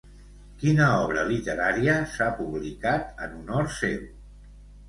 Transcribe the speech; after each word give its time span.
Quina 0.63 0.85
obra 1.01 1.25
literària 1.31 1.97
s'ha 2.15 2.31
publicat 2.39 3.23
en 3.27 3.37
honor 3.43 3.71
seu? 3.83 4.05